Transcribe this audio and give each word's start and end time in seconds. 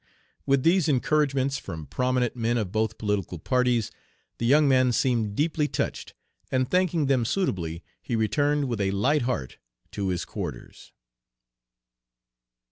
With 0.47 0.63
these 0.63 0.89
encouragements 0.89 1.59
from 1.59 1.85
prominent 1.85 2.35
men 2.35 2.57
of 2.57 2.71
both 2.71 2.97
political 2.97 3.37
parties 3.37 3.91
the 4.39 4.47
young 4.47 4.67
man 4.67 4.91
seemed 4.93 5.35
deeply 5.35 5.67
touched, 5.67 6.15
and 6.51 6.67
thanking 6.67 7.05
them 7.05 7.23
suitably 7.23 7.83
he 8.01 8.15
returned 8.15 8.67
with 8.67 8.81
a 8.81 8.89
light 8.89 9.21
heart 9.21 9.59
to 9.91 10.07
his 10.07 10.25
quarters." 10.25 10.91